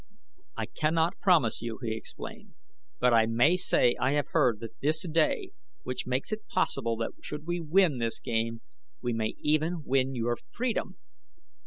"I 0.57 0.65
cannot 0.65 1.19
promise 1.19 1.61
you," 1.61 1.77
he 1.83 1.95
explained, 1.95 2.55
"but 2.99 3.13
I 3.13 3.27
may 3.27 3.55
say 3.55 3.95
I 3.99 4.13
have 4.13 4.25
heard 4.31 4.59
that 4.61 4.79
this 4.81 5.07
day 5.07 5.51
which 5.83 6.07
makes 6.07 6.31
it 6.31 6.47
possible 6.47 6.97
that 6.97 7.11
should 7.21 7.45
we 7.45 7.61
win 7.61 7.99
this 7.99 8.19
game 8.19 8.61
we 9.03 9.13
may 9.13 9.35
even 9.37 9.83
win 9.83 10.15
your 10.15 10.37
freedom!" 10.53 10.97